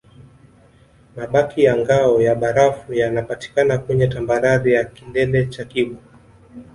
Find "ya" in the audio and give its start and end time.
1.63-1.77, 2.21-2.35, 4.73-4.83